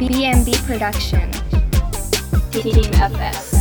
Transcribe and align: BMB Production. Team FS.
BMB 0.00 0.54
Production. 0.66 1.30
Team 2.50 2.84
FS. 3.00 3.55